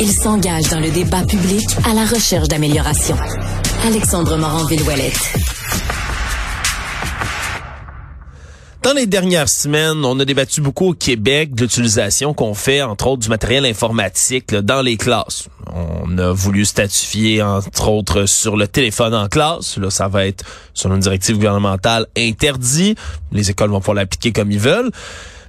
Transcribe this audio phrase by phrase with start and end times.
[0.00, 3.16] Il s'engage dans le débat public à la recherche d'amélioration.
[3.86, 5.38] Alexandre Morand-Villouellette.
[8.82, 13.06] Dans les dernières semaines, on a débattu beaucoup au Québec de l'utilisation qu'on fait, entre
[13.06, 15.48] autres, du matériel informatique là, dans les classes.
[15.72, 19.78] On a voulu statifier, entre autres, sur le téléphone en classe.
[19.78, 22.94] Là, ça va être, selon une directive gouvernementale, interdit.
[23.32, 24.90] Les écoles vont pouvoir l'appliquer comme ils veulent.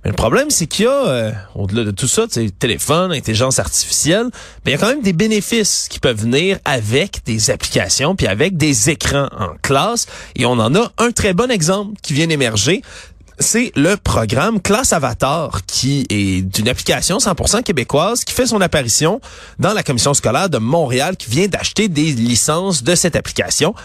[0.05, 2.25] Le problème, c'est qu'il y a, euh, au-delà de tout ça,
[2.59, 4.27] téléphone, intelligence artificielle,
[4.63, 8.27] mais il y a quand même des bénéfices qui peuvent venir avec des applications, puis
[8.27, 10.05] avec des écrans en classe.
[10.35, 12.83] Et on en a un très bon exemple qui vient d'émerger
[13.37, 19.19] c'est le programme Classe Avatar, qui est d'une application 100% québécoise, qui fait son apparition
[19.59, 23.75] dans la commission scolaire de Montréal, qui vient d'acheter des licences de cette application.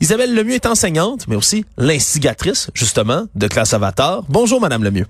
[0.00, 4.22] Isabelle Lemieux est enseignante, mais aussi l'instigatrice, justement, de Classe Avatar.
[4.28, 5.06] Bonjour, Madame Lemieux.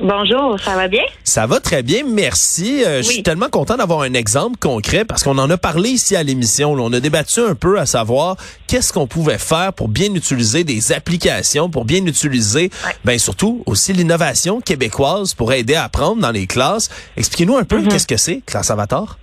[0.00, 1.02] Bonjour, ça va bien?
[1.24, 2.84] Ça va très bien, merci.
[2.84, 6.14] Euh, je suis tellement content d'avoir un exemple concret parce qu'on en a parlé ici
[6.14, 6.72] à l'émission.
[6.72, 8.36] On a débattu un peu à savoir
[8.68, 12.70] qu'est-ce qu'on pouvait faire pour bien utiliser des applications, pour bien utiliser,
[13.04, 16.90] ben surtout aussi l'innovation québécoise pour aider à apprendre dans les classes.
[17.16, 17.88] Expliquez-nous un peu mm-hmm.
[17.88, 19.18] qu'est-ce que c'est, Classe Avatar?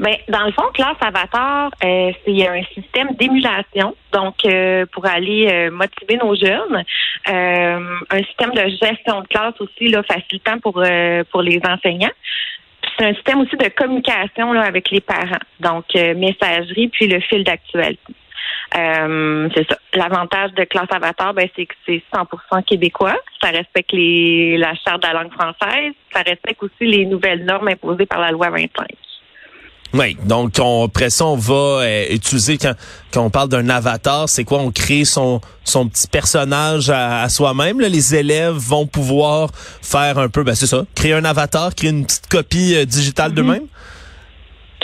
[0.00, 5.46] Ben, dans le fond, classe Avatar, euh, c'est un système d'émulation, donc euh, pour aller
[5.46, 6.82] euh, motiver nos jeunes.
[7.26, 10.82] un système de gestion de classe aussi, là, facilitant pour
[11.30, 12.16] pour les enseignants.
[12.96, 17.44] C'est un système aussi de communication là, avec les parents, donc messagerie puis le fil
[17.44, 18.14] d'actualité.
[18.72, 19.76] c'est ça.
[19.92, 23.18] L'avantage de classe Avatar, ben, c'est que c'est 100% québécois.
[23.42, 25.92] Ça respecte les, la charte de la langue française.
[26.10, 28.88] Ça respecte aussi les nouvelles normes imposées par la loi 25.
[29.92, 32.74] Oui, donc on, après ça, on va euh, utiliser, quand,
[33.12, 34.60] quand on parle d'un avatar, c'est quoi?
[34.60, 37.80] On crée son, son petit personnage à, soi-même.
[37.80, 39.50] Les élèves vont pouvoir
[39.82, 43.32] faire un peu, ben c'est ça, créer un avatar, créer une petite copie euh, digitale
[43.32, 43.34] mm-hmm.
[43.34, 43.66] d'eux-mêmes.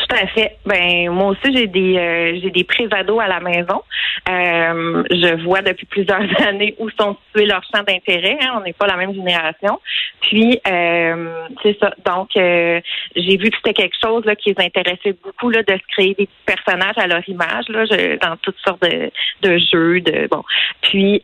[0.08, 0.58] Tout à fait.
[0.64, 3.82] Ben moi aussi j'ai des euh, j'ai des présados à la maison.
[4.28, 8.38] Euh, je vois depuis plusieurs années où sont situés leurs champs d'intérêt.
[8.40, 8.54] Hein.
[8.56, 9.80] On n'est pas la même génération.
[10.20, 11.92] Puis euh, c'est ça.
[12.04, 15.92] Donc j'ai vu que c'était quelque chose là, qui les intéressait beaucoup là, de se
[15.92, 17.84] créer des personnages à leur image là,
[18.22, 19.10] dans toutes sortes de,
[19.42, 20.00] de jeux.
[20.00, 20.44] De bon.
[20.82, 21.20] Puis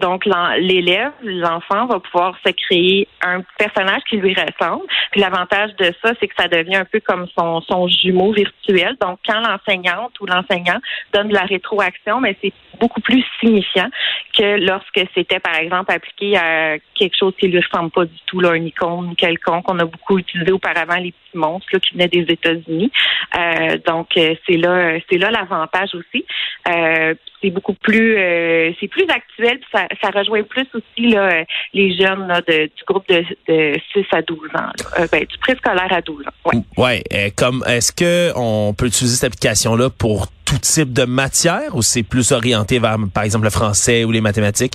[0.00, 0.24] donc,
[0.58, 4.84] l'élève, l'enfant va pouvoir se créer un personnage qui lui ressemble.
[5.10, 8.96] Puis l'avantage de ça, c'est que ça devient un peu comme son, son jumeau virtuel.
[9.00, 10.78] Donc, quand l'enseignante ou l'enseignant
[11.12, 13.88] donne de la rétroaction, mais c'est beaucoup plus signifiant
[14.36, 18.40] que lorsque c'était, par exemple, appliqué à quelque chose qui lui ressemble pas du tout,
[18.40, 19.64] là, un icône quelconque.
[19.68, 22.92] On a beaucoup utilisé auparavant les petits monstres là, qui venaient des États-Unis.
[23.36, 26.24] Euh, donc, euh, c'est là, c'est là l'avantage aussi.
[26.68, 28.16] Euh, c'est beaucoup plus,
[28.80, 29.58] c'est plus actuel.
[29.58, 33.74] Puis ça, ça rejoint plus aussi là, les jeunes là, de, du groupe de, de
[33.92, 36.52] 6 à 12 ans, ben, du préscolaire à 12 ans.
[36.76, 37.02] Ouais.
[37.16, 41.74] ouais comme est-ce que on peut utiliser cette application là pour tout type de matière
[41.74, 44.74] ou c'est plus orienté vers, par exemple, le français ou les mathématiques?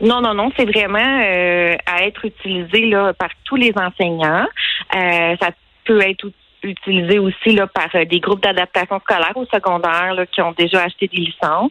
[0.00, 4.46] Non, non, non, c'est vraiment euh, à être utilisé là, par tous les enseignants.
[4.94, 5.50] Euh, ça
[5.84, 6.26] peut être
[6.64, 10.82] utilisé aussi là, par euh, des groupes d'adaptation scolaire au secondaire là, qui ont déjà
[10.82, 11.70] acheté des licences.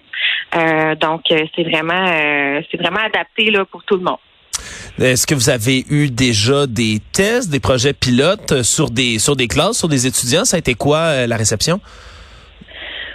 [0.99, 4.17] donc, c'est vraiment vraiment adapté là, pour tout le monde.
[4.99, 9.47] Est-ce que vous avez eu déjà des tests, des projets pilotes sur des sur des
[9.47, 10.45] classes, sur des étudiants?
[10.45, 11.81] Ça a été quoi la réception?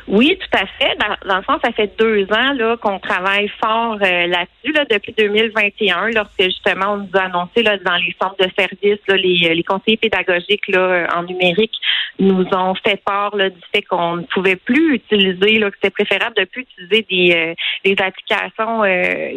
[0.09, 0.97] Oui, tout à fait.
[1.27, 5.13] Dans, le fond, ça fait deux ans là qu'on travaille fort euh, là-dessus là, depuis
[5.13, 9.55] 2021, lorsque justement on nous a annoncé là dans les centres de services, là, les,
[9.55, 11.75] les conseillers pédagogiques là en numérique
[12.19, 15.91] nous ont fait part là, du fait qu'on ne pouvait plus utiliser, là, que c'était
[15.91, 17.55] préférable de plus utiliser des, euh,
[17.85, 19.33] des applications euh,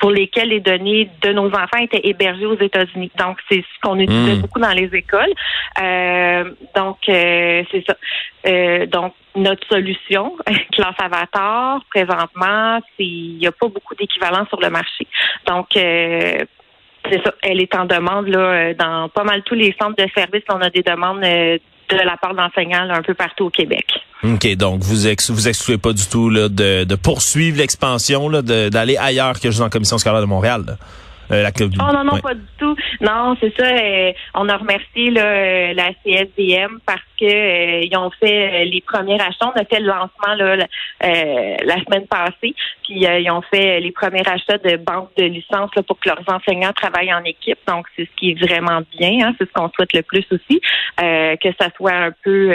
[0.00, 3.12] pour lesquelles les données de nos enfants étaient hébergées aux États-Unis.
[3.18, 4.40] Donc, c'est ce qu'on utilisait hmm.
[4.40, 5.32] beaucoup dans les écoles.
[6.74, 8.86] donc, c'est ça.
[8.86, 10.36] donc, notre solution,
[10.72, 15.06] classe Avatar, présentement, il n'y a pas beaucoup d'équivalent sur le marché.
[15.46, 16.44] Donc, euh,
[17.10, 20.42] c'est ça, elle est en demande là, dans pas mal tous les centres de services.
[20.48, 21.58] On a des demandes euh,
[21.88, 23.86] de la part d'enseignants un peu partout au Québec.
[24.24, 28.96] OK, donc vous ex vous excluez pas du tout là, de, de poursuivre l'expansion, d'aller
[28.96, 30.78] ailleurs que juste en commission scolaire de Montréal.
[31.32, 32.76] Euh, la oh non, non, pas du tout.
[33.00, 33.66] Non, c'est ça.
[33.66, 39.20] Euh, on a remercié là, la CSDM parce que euh, ils ont fait les premiers
[39.20, 39.52] achats.
[39.54, 40.56] On a fait le lancement là,
[41.00, 42.54] la semaine passée.
[42.84, 46.22] Puis ils ont fait les premiers achats de banques de licence là, pour que leurs
[46.28, 47.58] enseignants travaillent en équipe.
[47.66, 49.26] Donc, c'est ce qui est vraiment bien.
[49.26, 49.34] Hein.
[49.38, 50.60] C'est ce qu'on souhaite le plus aussi.
[50.98, 52.54] que ça soit un peu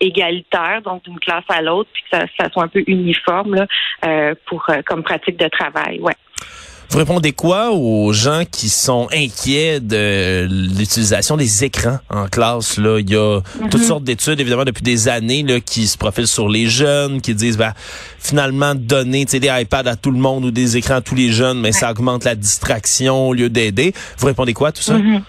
[0.00, 4.34] égalitaire, donc d'une classe à l'autre, puis que ça, ça, soit un peu uniforme là,
[4.46, 6.00] pour comme pratique de travail.
[6.00, 6.14] Ouais.
[6.92, 12.76] Vous répondez quoi aux gens qui sont inquiets de l'utilisation des écrans en classe?
[12.76, 13.40] Là, il y a
[13.70, 13.86] toutes mhm.
[13.86, 17.56] sortes d'études, évidemment, depuis des années, là, qui se profilent sur les jeunes, qui disent,
[17.56, 17.72] ben,
[18.18, 21.60] finalement, donner des iPads à tout le monde ou des écrans à tous les jeunes,
[21.60, 23.94] mais ça augmente la distraction au lieu d'aider.
[24.18, 24.98] Vous répondez quoi à tout ça?
[24.98, 25.22] Mhm.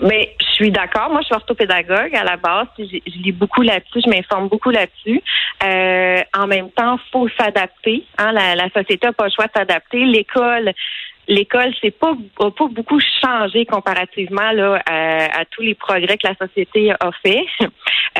[0.00, 1.10] Mais suis d'accord.
[1.10, 2.66] Moi, je suis orthopédagogue à la base.
[2.78, 5.20] Je, lis beaucoup là-dessus, je m'informe beaucoup là-dessus.
[5.64, 8.04] Euh, en même temps, faut s'adapter.
[8.18, 10.04] Hein, la, la société n'a pas le choix de s'adapter.
[10.04, 10.72] L'école
[11.28, 16.90] l'école c'est pas pas beaucoup changé comparativement là à, tous les progrès que la société
[16.90, 17.44] a fait.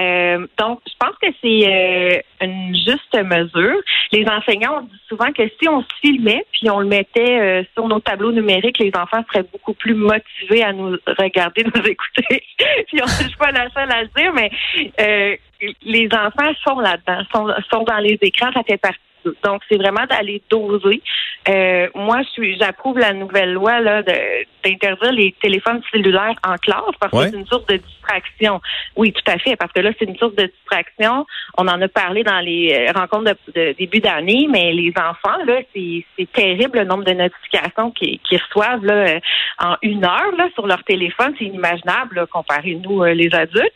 [0.01, 3.77] Euh, donc, je pense que c'est euh, une juste mesure.
[4.11, 7.63] Les enseignants ont dit souvent que si on se filmait puis on le mettait euh,
[7.75, 12.43] sur nos tableaux numériques, les enfants seraient beaucoup plus motivés à nous regarder, nous écouter.
[12.87, 15.39] puis on ne suis pas la seule à le dire, mais
[15.83, 18.99] les enfants sont là-dedans, sont, sont dans les écrans, ça fait partie
[19.45, 21.03] donc, c'est vraiment d'aller doser.
[21.49, 26.95] Euh, moi, je suis, j'approuve la nouvelle loi là d'interdire les téléphones cellulaires en classe
[27.01, 28.61] parce que c'est une source de distraction.
[28.97, 31.27] Oui, tout à fait, parce que là, c'est une source de distraction.
[31.59, 35.61] On en a parlé dans les euh, rencontres de, début d'année, mais les enfants, là,
[35.75, 39.21] c'est, terrible le nombre de notifications qu'ils, reçoivent là, euh,
[39.59, 41.35] en une heure là, sur leur téléphone.
[41.39, 43.75] C'est inimaginable comparé nous, les adultes.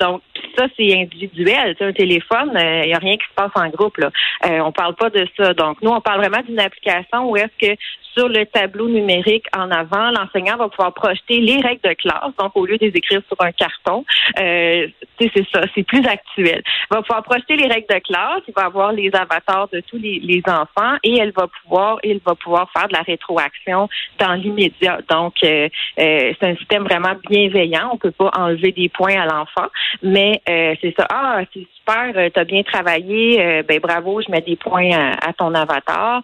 [0.00, 0.22] donc,
[0.56, 1.76] ça, c'est individuel.
[1.80, 3.96] un téléphone, il n'y a rien qui se passe en groupe.
[3.98, 4.10] Là.
[4.46, 5.54] Euh, on parle pas de ça.
[5.54, 7.80] Donc, nous, on parle vraiment d'une application où est-ce que
[8.16, 12.32] sur le tableau numérique en avant, l'enseignant va pouvoir projeter les règles de classe.
[12.38, 14.04] Donc, au lieu de les écrire sur un carton,
[14.40, 14.88] euh,
[15.20, 16.62] c'est ça, c'est plus actuel.
[16.90, 18.42] Il va pouvoir projeter les règles de classe.
[18.46, 22.34] Il va avoir les avatars de tous les, enfants et elle va pouvoir, il va
[22.34, 23.88] pouvoir faire de la rétroaction
[24.18, 25.00] dans l'immédiat.
[25.10, 27.90] Donc, euh, euh, c'est un système vraiment bienveillant.
[27.92, 29.68] On peut pas enlever des points à l'enfant,
[30.02, 31.06] mais euh, c'est ça.
[31.10, 33.62] Ah, c'est super, tu as bien travaillé.
[33.62, 36.22] ben bravo, je mets des points à, ton avatar.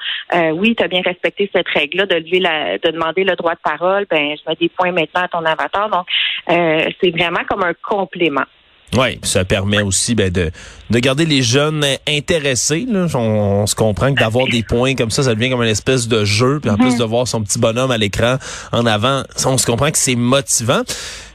[0.54, 3.54] oui, tu as bien respecté cette règle là de lever la, de demander le droit
[3.54, 5.88] de parole, ben je mets des points maintenant à ton avatar.
[5.90, 6.06] Donc,
[6.50, 8.44] euh, c'est vraiment comme un complément.
[8.96, 10.50] Oui, ça permet aussi ben, de,
[10.90, 12.86] de garder les jeunes intéressés.
[12.88, 13.06] Là.
[13.14, 16.24] On, se comprend que d'avoir des points comme ça, ça devient comme une espèce de
[16.24, 16.60] jeu.
[16.60, 16.98] Puis en plus mhm.
[16.98, 18.36] de voir son petit bonhomme à l'écran
[18.70, 20.82] en avant, on se comprend que c'est motivant.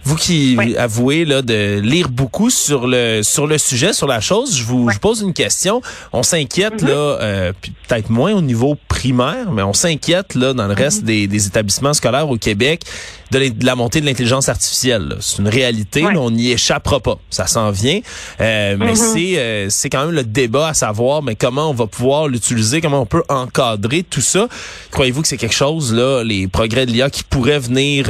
[0.03, 4.55] Vous qui avouez là de lire beaucoup sur le sur le sujet, sur la chose,
[4.55, 5.81] je vous, pose une question.
[6.13, 6.89] On s'inquiète mhm.
[6.89, 7.53] là, euh,
[7.87, 11.07] peut-être moins au niveau primaire, mais on s'inquiète là dans le reste mhm.
[11.07, 12.83] des, des, établissements scolaires au Québec
[13.31, 15.17] de, la montée de l'intelligence artificielle.
[15.19, 17.17] C'est une réalité, on n'y échappera pas.
[17.29, 17.99] Ça s'en vient,
[18.39, 18.95] euh, mais mhm.
[18.95, 22.79] c'est euh, c'est quand même le débat à savoir, mais comment on va pouvoir l'utiliser,
[22.79, 24.47] comment on peut encadrer tout ça.
[24.91, 28.09] Croyez-vous que c'est quelque chose là, les progrès de l'IA qui pourraient venir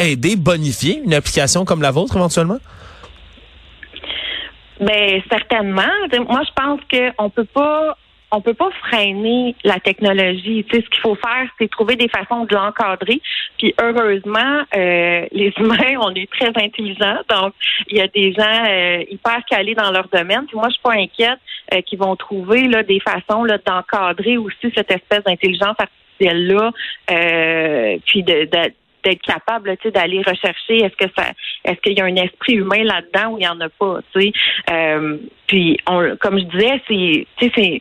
[0.00, 2.58] aider, bonifier une application comme la vôtre éventuellement?
[4.80, 5.82] Ben certainement.
[6.26, 7.96] Moi, je pense qu'on peut pas
[8.32, 10.64] on peut pas freiner la technologie.
[10.68, 13.20] Tu sais, ce qu'il faut faire, c'est trouver des façons de l'encadrer.
[13.58, 17.54] Puis heureusement, euh, les humains, on est très intelligents, donc
[17.88, 20.46] il y a des gens euh, hyper calés dans leur domaine.
[20.46, 21.40] Puis moi, je suis pas inquiète
[21.74, 26.70] euh, qu'ils vont trouver des façons là d'encadrer aussi cette espèce d'intelligence artificielle là,
[28.06, 31.30] puis de, de d'être capable d'aller rechercher est-ce que ça
[31.64, 34.20] est-ce qu'il y a un esprit humain là-dedans ou il y en a pas tu
[34.20, 34.32] sais.
[34.70, 37.80] Euh, puis on, comme je disais c'est c'est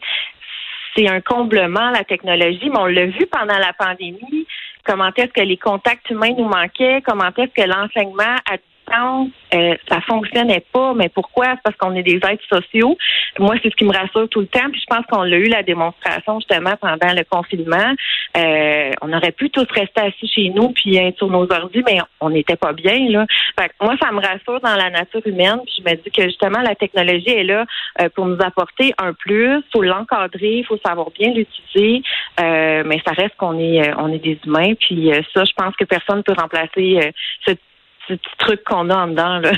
[0.96, 4.48] c'est un comblement la technologie mais on l'a vu pendant la pandémie.
[4.86, 7.02] Comment est-ce que les contacts humains nous manquaient?
[7.06, 8.36] Comment est-ce que l'enseignement
[9.54, 10.94] euh, ça fonctionnait pas.
[10.94, 11.56] Mais pourquoi?
[11.64, 12.98] Parce qu'on est des êtres sociaux.
[13.40, 14.70] Moi, c'est ce qui me rassure tout le temps.
[14.72, 17.94] Puis je pense qu'on l'a eu la démonstration justement pendant le confinement.
[18.38, 22.00] Euh, on aurait pu tous rester assis chez nous puis être sur nos ordi, mais
[22.20, 23.26] on n'était pas bien là.
[23.60, 25.60] Fait moi, ça me rassure dans la nature humaine.
[25.66, 27.66] Puis je me dis que justement la technologie est là
[28.02, 29.64] euh, pour nous apporter un plus.
[29.74, 32.04] Faut l'encadrer, il faut savoir bien l'utiliser.
[32.38, 34.74] mais ça reste qu'on est on est des humains.
[34.80, 37.12] Puis ça, je pense que personne ne peut remplacer
[37.46, 37.54] ce
[38.10, 39.40] ce petit truc qu'on a en dedans.
[39.40, 39.52] Là.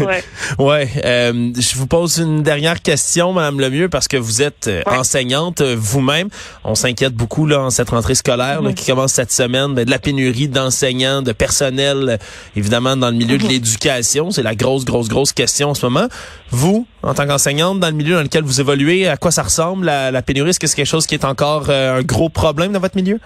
[0.06, 0.24] ouais.
[0.58, 4.82] ouais euh, je vous pose une dernière question, Madame Lemieux, parce que vous êtes euh,
[4.86, 6.28] enseignante euh, vous-même.
[6.64, 9.98] On s'inquiète beaucoup là en cette rentrée scolaire qui commence cette semaine, ben, de la
[9.98, 12.18] pénurie d'enseignants, de personnel,
[12.56, 13.50] évidemment dans le milieu de mhm.
[13.50, 14.30] l'éducation.
[14.30, 16.08] C'est la grosse, grosse, grosse question en ce moment.
[16.50, 19.86] Vous, en tant qu'enseignante, dans le milieu dans lequel vous évoluez, à quoi ça ressemble
[19.86, 20.50] la, la pénurie?
[20.50, 23.20] Est-ce que c'est quelque chose qui est encore un gros problème dans votre milieu?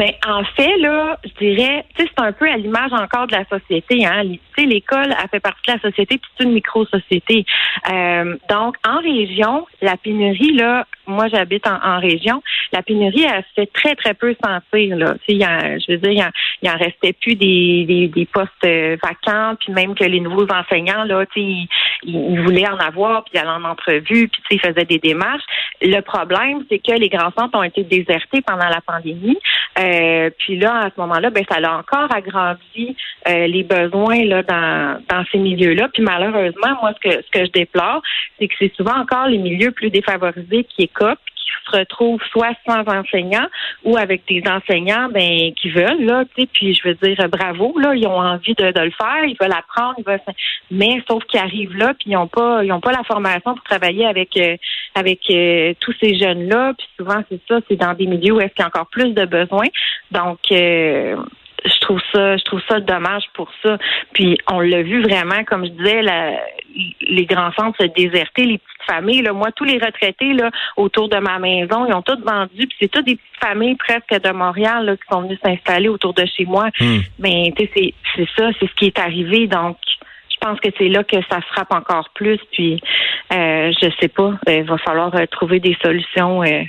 [0.00, 3.32] Mais en fait, là, je dirais, tu sais, c'est un peu à l'image encore de
[3.32, 4.06] la société.
[4.06, 4.22] Hein.
[4.24, 7.44] Tu sais, l'école a fait partie de la société, puis c'est une micro-société.
[7.92, 13.62] Euh, donc, en région, la pénurie, là, moi j'habite en, région, la pénurie elle se
[13.62, 15.14] fait très très peu sentir là.
[15.26, 15.46] Tu sais,
[15.86, 16.30] je veux dire, il en,
[16.62, 21.04] il en restait plus des, des, postes euh, vacants, puis même que les nouveaux enseignants
[21.04, 21.68] là, tu sais,
[22.04, 24.98] ils, voulaient en avoir, puis ils allaient en entrevue, puis tu sais, ils faisaient des
[24.98, 25.44] démarches.
[25.82, 29.38] Le problème, c'est que les grands centres ont été désertés pendant la pandémie.
[29.78, 32.96] Euh, puis là, à ce moment-là, ben ça a encore agrandi
[33.28, 35.88] euh, les besoins là dans, dans ces milieux-là.
[35.92, 38.02] Puis malheureusement, moi, ce que ce que je déplore,
[38.38, 40.84] c'est que c'est souvent encore les milieux plus défavorisés qui
[41.36, 43.48] qui se retrouvent soit sans enseignants
[43.84, 47.78] ou avec des enseignants ben qui veulent là, tu sais, puis je veux dire bravo
[47.78, 50.20] là, ils ont envie de, le faire, ils veulent apprendre, ils veulent
[50.70, 54.06] mais sauf qu'ils arrivent là puis ils ont pas ils pas la formation pour travailler
[54.06, 54.56] avec euh,
[54.94, 58.40] avec euh, tous ces jeunes là, puis souvent c'est ça, c'est dans des milieux où
[58.40, 59.68] est-ce qu'il y a encore plus de besoins.
[60.10, 61.16] Donc euh,
[61.64, 63.78] je trouve ça, je trouve ça dommage pour ça.
[64.12, 66.02] Puis on l'a vu vraiment, comme je disais,
[67.00, 69.22] les grands centres se déserter, les petites familles.
[69.22, 72.66] Là, moi, tous les retraités là autour de ma maison, ils ont tous vendu.
[72.66, 76.14] Puis c'est toutes des petites familles presque de Montréal là, qui sont venues s'installer autour
[76.14, 76.68] de chez moi.
[76.80, 77.02] Mais hmm.
[77.18, 79.46] ben, tu sais, c'est ça, c'est ce qui est arrivé.
[79.46, 79.76] Donc
[80.40, 82.38] je pense que c'est là que ça frappe encore plus.
[82.52, 82.80] Puis,
[83.32, 86.42] euh, je sais pas, il va falloir euh, trouver des solutions.
[86.42, 86.62] Euh,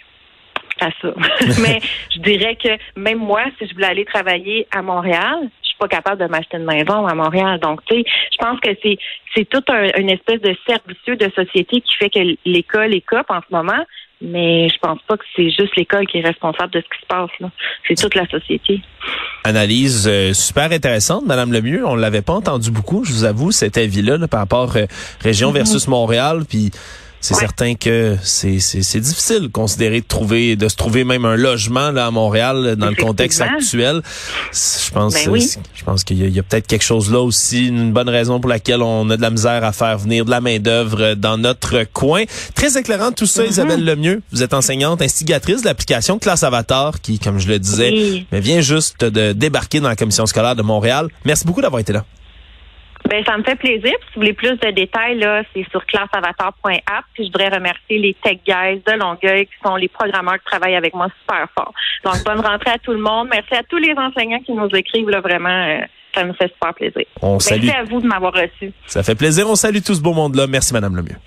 [0.82, 1.14] à ça.
[1.62, 1.80] Mais
[2.14, 2.70] je dirais que
[3.00, 6.58] même moi, si je voulais aller travailler à Montréal, je suis pas capable de m'acheter
[6.58, 7.60] une maison à Montréal.
[7.60, 8.98] Donc, tu sais, je pense que c'est
[9.36, 13.40] c'est toute une espèce de cercle de société qui fait que l'école est cop en
[13.40, 13.84] ce moment.
[14.22, 17.08] Mais je pense pas que c'est juste l'école qui est responsable de ce qui se
[17.08, 17.32] passe.
[17.40, 17.50] là.
[17.88, 18.80] C'est toute la société.
[19.44, 21.84] Analyse euh, super intéressante, Madame Lemieux.
[21.88, 24.86] On l'avait pas entendu beaucoup, je vous avoue, cet avis-là par rapport euh,
[25.22, 25.56] région mm-hmm.
[25.56, 26.42] versus Montréal.
[26.48, 26.70] Puis
[27.22, 31.36] c'est certain que c'est, c'est, difficile de considérer de trouver de se trouver même un
[31.36, 34.02] logement là à Montréal dans le contexte actuel.
[34.52, 35.40] Je pense ben
[35.76, 38.82] je pense qu'il y a, peut-être quelque chose là aussi une bonne raison pour laquelle
[38.82, 42.24] on a de la misère à faire venir de la main d'œuvre dans notre coin.
[42.56, 43.50] Très éclairant tout ça mm-hmm.
[43.50, 48.26] Isabelle Lemieux, vous êtes enseignante instigatrice de l'application Classe Avatar qui comme je le disais
[48.32, 51.08] mais vient juste de débarquer dans la commission scolaire de Montréal.
[51.24, 52.04] Merci beaucoup d'avoir été là.
[53.12, 53.92] Ben, ça me fait plaisir.
[53.92, 57.06] si vous voulez plus de détails, là, c'est sur classeavatar.app.
[57.14, 60.78] Puis je voudrais remercier les tech guys de Longueuil qui sont les programmeurs qui travaillent
[60.78, 61.74] avec moi super fort.
[62.06, 63.28] Donc, bonne rentrée à tout le monde.
[63.30, 65.50] Merci à tous les enseignants qui nous écrivent, là, vraiment.
[65.50, 65.82] Euh,
[66.16, 67.04] ça me fait super plaisir.
[67.22, 68.72] On Merci à vous de m'avoir reçu.
[68.86, 69.50] Ça fait plaisir.
[69.50, 70.48] On salue tout ce beau monde-là.
[70.48, 71.18] Merci, Madame Lemieux.